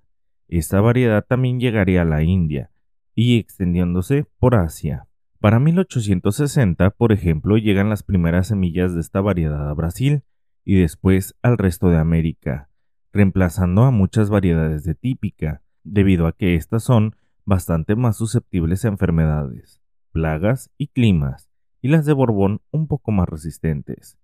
Esta 0.48 0.80
variedad 0.80 1.24
también 1.26 1.58
llegaría 1.58 2.02
a 2.02 2.04
la 2.04 2.22
India 2.22 2.70
y 3.14 3.38
extendiéndose 3.38 4.26
por 4.38 4.54
Asia. 4.54 5.08
Para 5.40 5.58
1860, 5.58 6.90
por 6.90 7.10
ejemplo, 7.10 7.58
llegan 7.58 7.88
las 7.88 8.04
primeras 8.04 8.46
semillas 8.46 8.94
de 8.94 9.00
esta 9.00 9.20
variedad 9.20 9.68
a 9.68 9.74
Brasil 9.74 10.22
y 10.64 10.80
después 10.80 11.34
al 11.42 11.58
resto 11.58 11.88
de 11.90 11.98
América, 11.98 12.68
reemplazando 13.12 13.82
a 13.82 13.90
muchas 13.90 14.30
variedades 14.30 14.84
de 14.84 14.94
típica, 14.94 15.62
debido 15.82 16.28
a 16.28 16.32
que 16.32 16.54
éstas 16.54 16.84
son 16.84 17.16
bastante 17.44 17.96
más 17.96 18.16
susceptibles 18.16 18.84
a 18.84 18.88
enfermedades, 18.88 19.81
plagas 20.12 20.70
y 20.78 20.88
climas, 20.88 21.50
y 21.80 21.88
las 21.88 22.06
de 22.06 22.12
Borbón 22.12 22.60
un 22.70 22.86
poco 22.86 23.10
más 23.10 23.28
resistentes. 23.28 24.18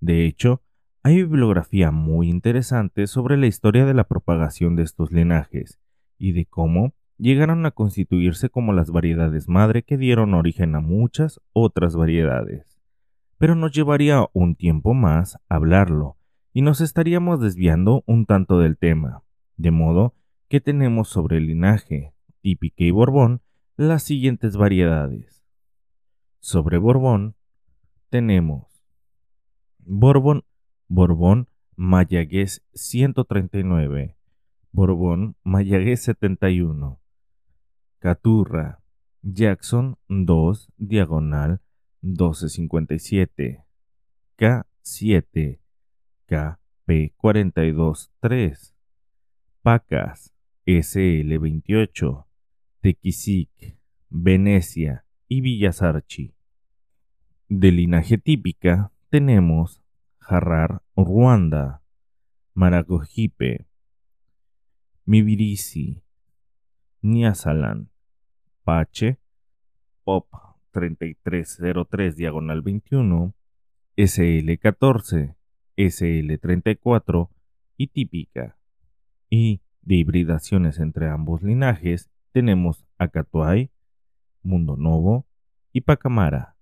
De 0.00 0.26
hecho, 0.26 0.62
hay 1.02 1.16
bibliografía 1.16 1.90
muy 1.90 2.28
interesante 2.28 3.06
sobre 3.06 3.36
la 3.36 3.46
historia 3.46 3.86
de 3.86 3.94
la 3.94 4.04
propagación 4.04 4.76
de 4.76 4.82
estos 4.82 5.10
linajes 5.12 5.78
y 6.18 6.32
de 6.32 6.44
cómo 6.44 6.94
llegaron 7.16 7.64
a 7.66 7.70
constituirse 7.70 8.50
como 8.50 8.72
las 8.72 8.90
variedades 8.90 9.48
madre 9.48 9.82
que 9.82 9.96
dieron 9.96 10.34
origen 10.34 10.74
a 10.74 10.80
muchas 10.80 11.40
otras 11.52 11.96
variedades. 11.96 12.78
Pero 13.38 13.54
nos 13.54 13.72
llevaría 13.72 14.26
un 14.32 14.56
tiempo 14.56 14.94
más 14.94 15.38
hablarlo 15.48 16.16
y 16.52 16.62
nos 16.62 16.80
estaríamos 16.80 17.40
desviando 17.40 18.02
un 18.06 18.26
tanto 18.26 18.58
del 18.58 18.76
tema, 18.76 19.22
de 19.56 19.70
modo 19.70 20.14
que 20.48 20.60
tenemos 20.60 21.08
sobre 21.08 21.36
el 21.36 21.46
linaje, 21.46 22.12
típica 22.40 22.84
y 22.84 22.90
Borbón, 22.90 23.42
las 23.78 24.02
siguientes 24.02 24.56
variedades. 24.56 25.44
Sobre 26.40 26.78
Borbón 26.78 27.36
tenemos 28.10 28.66
Borbón, 29.78 30.44
Borbón 30.88 31.48
Mayaguez 31.76 32.64
139, 32.74 34.16
Borbón 34.72 35.36
Mayaguez 35.44 36.02
71, 36.02 37.00
Caturra, 38.00 38.80
Jackson 39.22 39.96
2, 40.08 40.72
diagonal 40.76 41.60
1257, 42.02 43.62
K7, 44.36 45.60
KP423, 46.26 48.74
Pacas, 49.62 50.34
SL28, 50.66 52.27
Tequisic, 52.80 53.76
Venecia 54.08 55.04
y 55.26 55.40
Villasarchi. 55.40 56.34
De 57.48 57.72
linaje 57.72 58.18
típica 58.18 58.92
tenemos 59.10 59.82
Jarrar 60.18 60.82
Ruanda, 60.94 61.82
Maragogipe, 62.54 63.66
Mibirisi, 65.04 66.02
Niasalan, 67.02 67.88
Pache, 68.62 69.18
Pop 70.04 70.28
3303 70.70 72.16
diagonal 72.16 72.62
21, 72.62 73.34
SL14, 73.96 75.34
SL34 75.76 77.28
y 77.76 77.86
típica. 77.88 78.56
Y 79.30 79.62
de 79.82 79.96
hibridaciones 79.96 80.78
entre 80.78 81.08
ambos 81.08 81.42
linajes 81.42 82.10
tenemos 82.32 82.86
Acatuay, 82.98 83.70
Mundo 84.42 84.76
Novo 84.76 85.26
y 85.72 85.82
Pacamara. 85.82 86.56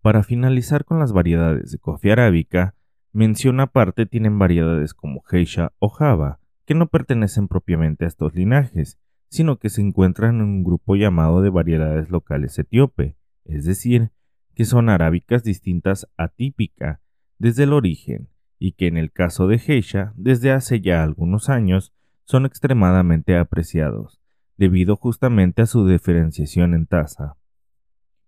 Para 0.00 0.22
finalizar 0.22 0.84
con 0.84 0.98
las 0.98 1.12
variedades 1.12 1.70
de 1.70 1.78
coffee 1.78 2.12
arábica, 2.12 2.74
mención 3.12 3.60
aparte 3.60 4.06
tienen 4.06 4.38
variedades 4.38 4.94
como 4.94 5.22
Geisha 5.22 5.72
o 5.78 5.88
Java, 5.88 6.40
que 6.64 6.74
no 6.74 6.88
pertenecen 6.88 7.48
propiamente 7.48 8.04
a 8.04 8.08
estos 8.08 8.34
linajes, 8.34 8.98
sino 9.28 9.58
que 9.58 9.70
se 9.70 9.80
encuentran 9.80 10.36
en 10.36 10.42
un 10.42 10.64
grupo 10.64 10.96
llamado 10.96 11.40
de 11.42 11.50
variedades 11.50 12.10
locales 12.10 12.58
etíope, 12.58 13.16
es 13.44 13.64
decir, 13.64 14.10
que 14.54 14.64
son 14.64 14.88
arábicas 14.88 15.42
distintas 15.42 16.08
a 16.16 16.28
típica 16.28 17.00
desde 17.38 17.64
el 17.64 17.72
origen, 17.72 18.28
y 18.58 18.72
que 18.72 18.86
en 18.86 18.96
el 18.96 19.10
caso 19.10 19.48
de 19.48 19.58
Geisha, 19.58 20.12
desde 20.16 20.52
hace 20.52 20.80
ya 20.80 21.02
algunos 21.02 21.48
años, 21.48 21.92
son 22.24 22.46
extremadamente 22.46 23.36
apreciados, 23.36 24.21
debido 24.62 24.94
justamente 24.94 25.62
a 25.62 25.66
su 25.66 25.88
diferenciación 25.88 26.74
en 26.74 26.86
tasa. 26.86 27.34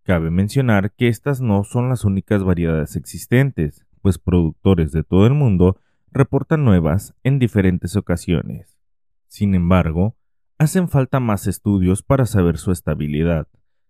Cabe 0.02 0.30
mencionar 0.30 0.90
que 0.90 1.06
estas 1.06 1.40
no 1.40 1.62
son 1.62 1.88
las 1.88 2.04
únicas 2.04 2.42
variedades 2.42 2.96
existentes, 2.96 3.86
pues 4.02 4.18
productores 4.18 4.90
de 4.90 5.04
todo 5.04 5.28
el 5.28 5.34
mundo 5.34 5.78
reportan 6.10 6.64
nuevas 6.64 7.14
en 7.22 7.38
diferentes 7.38 7.94
ocasiones. 7.94 8.80
Sin 9.28 9.54
embargo, 9.54 10.16
hacen 10.58 10.88
falta 10.88 11.20
más 11.20 11.46
estudios 11.46 12.02
para 12.02 12.26
saber 12.26 12.58
su 12.58 12.72
estabilidad, 12.72 13.46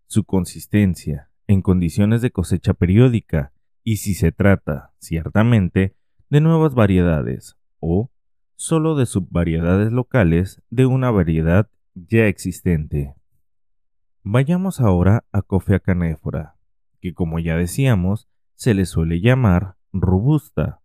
su 0.07 0.25
consistencia, 0.25 1.31
en 1.47 1.63
condiciones 1.63 2.21
de 2.21 2.31
cosecha 2.31 2.75
periódica, 2.75 3.55
y 3.83 3.97
si 3.97 4.13
se 4.13 4.33
trata, 4.33 4.93
ciertamente, 4.99 5.97
de 6.29 6.43
nuevas 6.43 6.75
variedades 6.75 7.57
o 7.81 8.11
solo 8.55 8.97
de 8.97 9.07
subvariedades 9.07 9.93
locales 9.93 10.61
de 10.69 10.85
una 10.85 11.11
variedad 11.11 11.71
ya 11.95 12.27
existente. 12.27 13.15
Vayamos 14.23 14.81
ahora 14.81 15.25
a 15.33 15.43
Coffea 15.43 15.81
canéfora, 15.81 16.57
que 17.01 17.15
como 17.15 17.39
ya 17.39 17.57
decíamos, 17.57 18.29
se 18.55 18.75
le 18.75 18.85
suele 18.85 19.21
llamar 19.21 19.77
robusta, 19.93 20.81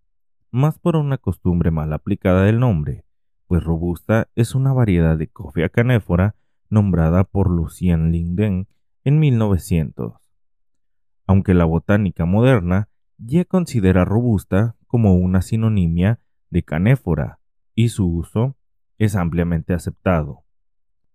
más 0.52 0.78
por 0.80 0.96
una 0.96 1.18
costumbre 1.18 1.72
mal 1.72 1.94
aplicada 1.94 2.44
del 2.44 2.60
nombre, 2.60 3.06
pues 3.48 3.64
robusta 3.64 4.30
es 4.36 4.54
una 4.56 4.74
variedad 4.74 5.18
de 5.18 5.28
Coffea 5.28 5.70
canéfora 5.70 6.36
nombrada 6.70 7.24
por 7.24 7.50
Lucien 7.50 8.12
Linden 8.12 8.68
en 9.04 9.20
1900. 9.20 10.14
Aunque 11.26 11.54
la 11.54 11.66
botánica 11.66 12.26
moderna 12.26 12.90
ya 13.18 13.46
considera 13.46 14.06
robusta 14.06 14.76
como 14.88 15.16
una 15.16 15.42
sinonimia 15.42 16.20
de 16.50 16.64
canéfora 16.64 17.40
y 17.74 17.90
su 17.90 18.08
uso 18.08 18.56
es 18.98 19.16
ampliamente 19.16 19.74
aceptado. 19.74 20.44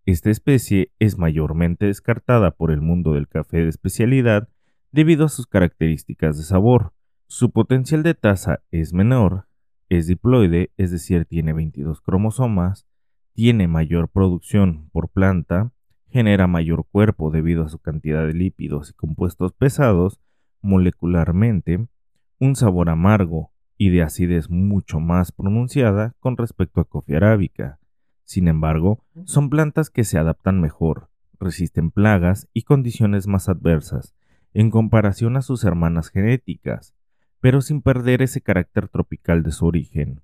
Esta 0.06 0.30
especie 0.30 0.92
es 0.98 1.16
mayormente 1.16 1.86
descartada 1.86 2.50
por 2.50 2.70
el 2.70 2.82
mundo 2.82 3.14
del 3.14 3.26
café 3.26 3.62
de 3.62 3.68
especialidad 3.68 4.50
debido 4.92 5.24
a 5.24 5.30
sus 5.30 5.46
características 5.46 6.36
de 6.36 6.44
sabor. 6.44 6.92
Su 7.26 7.52
potencial 7.52 8.02
de 8.02 8.12
taza 8.12 8.60
es 8.70 8.92
menor, 8.92 9.46
es 9.88 10.06
diploide, 10.06 10.72
es 10.76 10.90
decir, 10.90 11.24
tiene 11.24 11.54
22 11.54 12.02
cromosomas, 12.02 12.86
tiene 13.32 13.66
mayor 13.66 14.10
producción 14.10 14.90
por 14.92 15.08
planta, 15.08 15.72
genera 16.10 16.46
mayor 16.48 16.86
cuerpo 16.86 17.30
debido 17.30 17.64
a 17.64 17.70
su 17.70 17.78
cantidad 17.78 18.26
de 18.26 18.34
lípidos 18.34 18.90
y 18.90 18.92
compuestos 18.92 19.54
pesados 19.54 20.20
molecularmente, 20.60 21.88
un 22.38 22.56
sabor 22.56 22.90
amargo 22.90 23.52
y 23.78 23.88
de 23.88 24.02
acidez 24.02 24.50
mucho 24.50 25.00
más 25.00 25.32
pronunciada 25.32 26.14
con 26.20 26.36
respecto 26.36 26.82
a 26.82 26.84
coffee 26.84 27.16
arábica. 27.16 27.78
Sin 28.24 28.48
embargo, 28.48 29.04
son 29.24 29.50
plantas 29.50 29.90
que 29.90 30.04
se 30.04 30.18
adaptan 30.18 30.60
mejor, 30.60 31.10
resisten 31.38 31.90
plagas 31.90 32.48
y 32.52 32.62
condiciones 32.62 33.26
más 33.26 33.48
adversas 33.48 34.14
en 34.54 34.70
comparación 34.70 35.36
a 35.36 35.42
sus 35.42 35.64
hermanas 35.64 36.08
genéticas, 36.08 36.94
pero 37.40 37.60
sin 37.60 37.82
perder 37.82 38.22
ese 38.22 38.40
carácter 38.40 38.88
tropical 38.88 39.42
de 39.42 39.50
su 39.50 39.66
origen. 39.66 40.22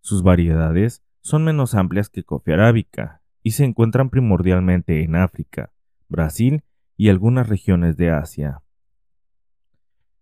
Sus 0.00 0.22
variedades 0.22 1.02
son 1.20 1.44
menos 1.44 1.74
amplias 1.74 2.08
que 2.08 2.24
coffee 2.24 2.54
arábica 2.54 3.20
y 3.42 3.50
se 3.50 3.64
encuentran 3.64 4.08
primordialmente 4.08 5.02
en 5.02 5.16
África, 5.16 5.72
Brasil 6.08 6.64
y 6.96 7.08
algunas 7.08 7.48
regiones 7.48 7.96
de 7.96 8.10
Asia. 8.10 8.62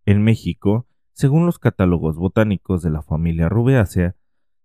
En 0.06 0.22
México, 0.22 0.86
según 1.12 1.46
los 1.46 1.58
catálogos 1.58 2.16
botánicos 2.16 2.82
de 2.82 2.90
la 2.90 3.02
familia 3.02 3.48
Rubeaceae, 3.48 4.14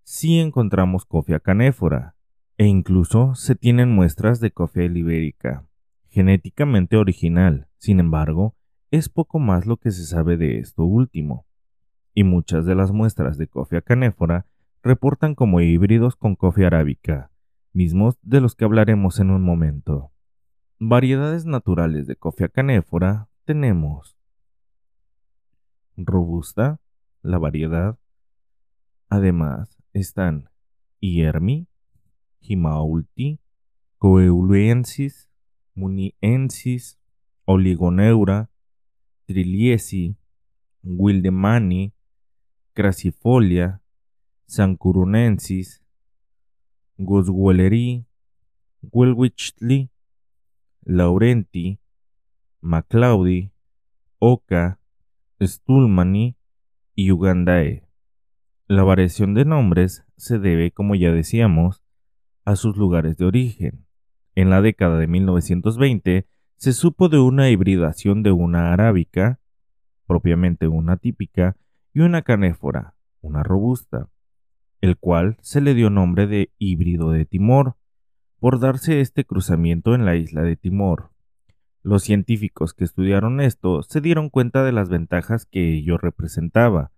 sí 0.04 0.40
encontramos 0.40 1.06
cofia 1.06 1.40
canéfora, 1.40 2.16
e 2.58 2.66
incluso 2.66 3.36
se 3.36 3.56
tienen 3.56 3.92
muestras 3.92 4.40
de 4.40 4.52
cofia 4.52 4.86
ibérica, 4.86 5.66
genéticamente 6.10 6.98
original, 6.98 7.68
sin 7.78 8.00
embargo, 8.00 8.56
es 8.92 9.10
poco 9.10 9.40
más 9.40 9.66
lo 9.66 9.78
que 9.78 9.92
se 9.92 10.06
sabe 10.06 10.38
de 10.38 10.60
esto 10.60 10.84
último, 10.84 11.48
y 12.14 12.24
muchas 12.24 12.66
de 12.66 12.76
las 12.76 12.92
muestras 12.92 13.38
de 13.38 13.48
cofia 13.48 13.82
canéfora 13.82 14.46
reportan 14.84 15.34
como 15.34 15.62
híbridos 15.62 16.16
con 16.16 16.36
cofia 16.36 16.68
arábica, 16.68 17.32
mismos 17.72 18.20
de 18.22 18.42
los 18.42 18.56
que 18.56 18.66
hablaremos 18.66 19.20
en 19.20 19.32
un 19.32 19.42
momento. 19.42 20.12
Variedades 20.78 21.46
naturales 21.46 22.06
de 22.06 22.16
cofia 22.16 22.50
canéfora 22.50 23.30
tenemos 23.46 24.18
robusta, 25.96 26.80
la 27.22 27.38
variedad. 27.38 27.98
Además 29.10 29.78
están 29.94 30.50
Iermi, 31.00 31.68
Himaulti, 32.44 33.40
Coeuluensis, 33.98 35.30
Muniensis, 35.76 37.00
Oligoneura, 37.46 38.50
Triliesi, 39.26 40.16
Wildemani, 40.84 41.94
Crassifolia, 42.74 43.82
Sancurunensis, 44.46 45.82
Goswelleri, 46.98 48.06
Welwichtli, 48.92 49.90
Laurenti, 50.86 51.80
Maclaudi, 52.62 53.52
Oca, 54.20 54.80
Stulmani 55.42 56.36
y 56.96 57.12
Ugandae. 57.12 57.88
La 58.68 58.84
variación 58.84 59.34
de 59.34 59.46
nombres 59.46 60.06
se 60.18 60.40
debe, 60.40 60.72
como 60.72 60.96
ya 60.96 61.12
decíamos, 61.12 61.83
a 62.46 62.56
sus 62.56 62.78
lugares 62.78 63.18
de 63.18 63.26
origen. 63.26 63.86
En 64.36 64.50
la 64.50 64.62
década 64.62 64.98
de 64.98 65.08
1920 65.08 66.28
se 66.58 66.74
supo 66.74 67.10
de 67.10 67.20
una 67.20 67.50
hibridación 67.50 68.24
de 68.24 68.32
una 68.32 68.74
arábica, 68.74 69.40
propiamente 70.08 70.68
una 70.68 70.98
típica, 70.98 71.58
y 71.94 72.00
una 72.00 72.24
canéfora, 72.24 72.96
una 73.22 73.44
robusta 73.44 74.10
el 74.84 74.98
cual 74.98 75.38
se 75.40 75.62
le 75.62 75.76
dio 75.76 75.90
nombre 75.90 76.28
de 76.28 76.52
híbrido 76.58 77.12
de 77.12 77.24
Timor, 77.24 77.78
por 78.38 78.60
darse 78.60 79.00
este 79.00 79.24
cruzamiento 79.24 79.96
en 79.96 80.04
la 80.04 80.18
isla 80.18 80.42
de 80.42 80.58
Timor. 80.58 81.12
Los 81.84 82.04
científicos 82.04 82.74
que 82.74 82.84
estudiaron 82.84 83.40
esto 83.40 83.82
se 83.84 84.02
dieron 84.02 84.30
cuenta 84.30 84.62
de 84.62 84.74
las 84.74 84.90
ventajas 84.90 85.46
que 85.46 85.74
ello 85.74 85.98
representaba, 85.98 86.92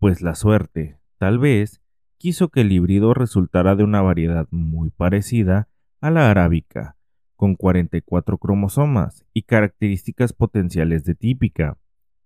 pues 0.00 0.22
la 0.22 0.34
suerte, 0.34 0.98
tal 1.18 1.38
vez, 1.38 1.81
quiso 2.22 2.50
que 2.50 2.60
el 2.60 2.70
híbrido 2.70 3.14
resultara 3.14 3.74
de 3.74 3.82
una 3.82 4.00
variedad 4.00 4.46
muy 4.52 4.90
parecida 4.90 5.66
a 6.00 6.08
la 6.08 6.30
arábica, 6.30 6.94
con 7.34 7.56
44 7.56 8.38
cromosomas 8.38 9.26
y 9.34 9.42
características 9.42 10.32
potenciales 10.32 11.02
de 11.02 11.16
típica, 11.16 11.78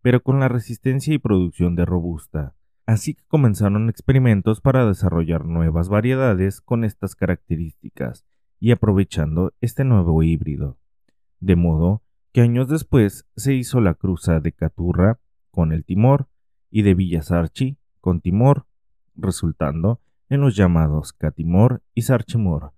pero 0.03 0.23
con 0.23 0.39
la 0.39 0.49
resistencia 0.49 1.15
y 1.15 1.19
producción 1.19 1.77
de 1.77 1.87
robusta. 1.87 2.55
Así 2.85 3.15
que 3.15 3.25
comenzaron 3.27 3.89
experimentos 3.89 4.61
para 4.61 4.85
desarrollar 4.85 5.47
nuevas 5.47 5.89
variedades 5.89 6.61
con 6.61 6.85
estas 6.85 7.15
características 7.15 8.27
y 8.61 8.73
aprovechando 8.73 9.55
este 9.63 9.85
nuevo 9.85 10.23
híbrido. 10.23 10.77
De 11.41 11.57
modo 11.57 12.03
que 12.33 12.43
años 12.43 12.69
después 12.69 13.27
se 13.35 13.55
hizo 13.55 13.81
la 13.81 13.95
cruza 13.95 14.41
de 14.41 14.53
Caturra 14.53 15.21
con 15.51 15.73
el 15.73 15.87
Timor 15.87 16.29
y 16.71 16.83
de 16.83 16.93
Villasarchi 16.93 17.79
con 18.03 18.21
Timor, 18.21 18.67
resultando 19.17 20.01
en 20.29 20.41
los 20.41 20.57
llamados 20.57 21.13
Catimor 21.13 21.83
y 21.95 22.03
Sarchimor, 22.03 22.73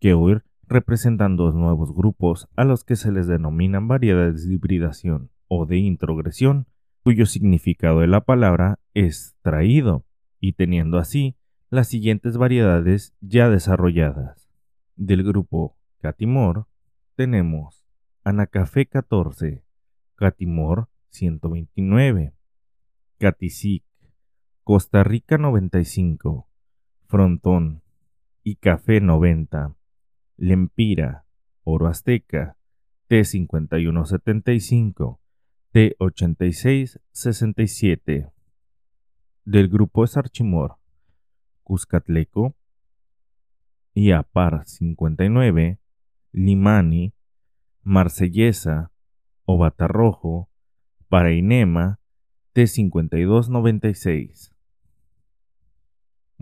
que 0.00 0.14
hoy 0.14 0.40
representan 0.66 1.36
dos 1.36 1.54
nuevos 1.54 1.94
grupos 1.94 2.48
a 2.56 2.64
los 2.64 2.84
que 2.84 2.96
se 2.96 3.12
les 3.12 3.26
denominan 3.26 3.88
variedades 3.88 4.48
de 4.48 4.54
hibridación 4.54 5.30
o 5.48 5.66
de 5.66 5.78
introgresión 5.78 6.66
cuyo 7.02 7.26
significado 7.26 8.00
de 8.00 8.06
la 8.06 8.22
palabra 8.22 8.78
es 8.94 9.36
traído, 9.42 10.04
y 10.40 10.54
teniendo 10.54 10.98
así 10.98 11.36
las 11.70 11.88
siguientes 11.88 12.36
variedades 12.36 13.14
ya 13.20 13.48
desarrolladas. 13.50 14.48
Del 14.96 15.22
grupo 15.22 15.76
Catimor 16.00 16.66
tenemos 17.14 17.84
Anacafé 18.24 18.86
14, 18.86 19.64
Catimor 20.14 20.88
129, 21.10 22.32
Catisic, 23.18 23.83
Costa 24.64 25.04
Rica 25.04 25.36
95, 25.36 26.48
Frontón 27.04 27.82
y 28.42 28.56
Café 28.56 29.02
90, 29.02 29.76
Lempira, 30.38 31.26
Oro 31.64 31.86
Azteca, 31.86 32.56
T5175, 33.10 35.18
T8667 35.70 38.32
del 39.44 39.68
grupo 39.68 40.06
Sarchimor, 40.06 40.78
Cuscatleco, 41.62 42.56
Iapar 43.92 44.64
59, 44.64 45.78
Limani, 46.32 47.12
Marsellesa, 47.82 48.92
Obatarrojo, 49.44 50.48
Parainema, 51.10 52.00
T5296. 52.54 54.53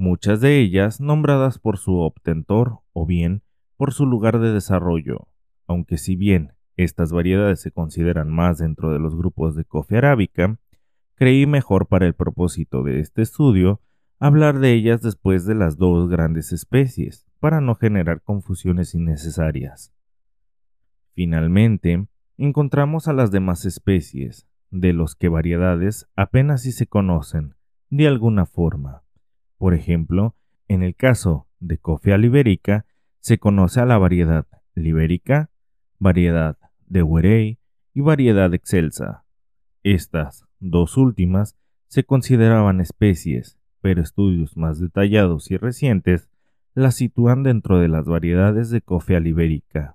Muchas 0.03 0.41
de 0.41 0.59
ellas 0.59 1.01
nombradas 1.01 1.61
por 1.61 1.79
su 1.79 1.99
obtentor 1.99 2.81
o 2.93 3.07
bien 3.07 3.45
por 3.77 3.93
su 3.93 4.05
lugar 4.05 4.41
de 4.41 4.53
desarrollo, 4.53 5.29
aunque 5.69 5.97
si 5.97 6.17
bien 6.17 6.55
estas 6.77 7.12
variedades 7.12 7.61
se 7.61 7.71
consideran 7.71 8.29
más 8.29 8.59
dentro 8.59 8.93
de 8.93 8.99
los 8.99 9.15
grupos 9.15 9.55
de 9.55 9.65
coffee 9.65 9.99
arábica, 9.99 10.59
creí 11.15 11.47
mejor 11.47 11.87
para 11.87 12.05
el 12.05 12.15
propósito 12.15 12.83
de 12.83 12.99
este 12.99 13.23
estudio 13.23 13.81
hablar 14.19 14.59
de 14.59 14.73
ellas 14.73 15.03
después 15.03 15.47
de 15.47 15.55
las 15.55 15.77
dos 15.77 16.09
grandes 16.09 16.53
especies, 16.53 17.25
para 17.38 17.61
no 17.61 17.77
generar 17.77 18.23
confusiones 18.23 18.97
innecesarias. 18.97 19.95
Finalmente, 21.15 22.09
encontramos 22.38 23.07
a 23.07 23.12
las 23.12 23.31
demás 23.31 23.65
especies, 23.67 24.49
de 24.73 24.95
los 24.95 25.15
que 25.15 25.29
variedades 25.29 26.09
apenas 26.17 26.62
si 26.62 26.73
se 26.73 26.88
conocen, 26.88 27.55
de 27.88 28.09
alguna 28.09 28.47
forma. 28.47 29.02
Por 29.62 29.75
ejemplo, 29.75 30.35
en 30.66 30.83
el 30.83 30.96
caso 30.96 31.46
de 31.61 31.79
Coffea 31.79 32.18
liberica, 32.18 32.85
se 33.20 33.38
conoce 33.38 33.79
a 33.79 33.87
la 33.87 33.96
variedad 33.96 34.44
liberica, 34.75 35.51
variedad 36.01 36.59
de 36.88 37.05
Werey 37.05 37.61
y 37.94 38.01
variedad 38.01 38.53
excelsa. 38.55 39.22
Estas 39.85 40.44
dos 40.59 40.96
últimas 40.96 41.57
se 41.87 42.03
consideraban 42.03 42.81
especies, 42.81 43.57
pero 43.81 44.03
estudios 44.03 44.57
más 44.57 44.81
detallados 44.81 45.48
y 45.53 45.59
recientes 45.59 46.29
las 46.75 46.96
sitúan 46.96 47.44
dentro 47.44 47.79
de 47.79 47.87
las 47.87 48.07
variedades 48.07 48.68
de 48.70 48.81
Coffea 48.81 49.20
liberica. 49.20 49.94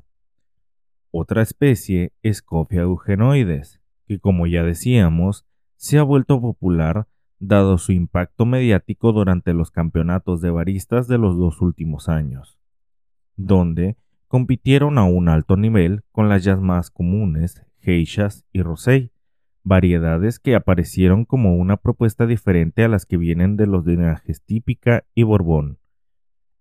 Otra 1.11 1.41
especie 1.41 2.13
es 2.23 2.41
Coffea 2.41 2.83
eugenoides, 2.83 3.81
que 4.07 4.17
como 4.17 4.47
ya 4.47 4.63
decíamos, 4.63 5.45
se 5.75 5.97
ha 5.97 6.03
vuelto 6.03 6.39
popular 6.39 7.09
dado 7.39 7.77
su 7.77 7.91
impacto 7.91 8.45
mediático 8.45 9.11
durante 9.11 9.53
los 9.53 9.71
campeonatos 9.71 10.41
de 10.41 10.49
baristas 10.49 11.07
de 11.07 11.17
los 11.17 11.37
dos 11.37 11.61
últimos 11.61 12.09
años, 12.09 12.57
donde 13.35 13.97
compitieron 14.27 14.97
a 14.97 15.03
un 15.03 15.29
alto 15.29 15.55
nivel 15.55 16.03
con 16.11 16.29
las 16.29 16.43
ya 16.43 16.55
más 16.57 16.89
comunes, 16.89 17.63
geishas 17.79 18.45
y 18.51 18.61
rosé, 18.61 19.11
variedades 19.63 20.39
que 20.39 20.55
aparecieron 20.55 21.25
como 21.25 21.55
una 21.55 21.77
propuesta 21.77 22.25
diferente 22.25 22.83
a 22.83 22.87
las 22.87 23.05
que 23.05 23.17
vienen 23.17 23.57
de 23.57 23.67
los 23.67 23.85
linajes 23.85 24.41
típica 24.41 25.03
y 25.13 25.23
borbón. 25.23 25.77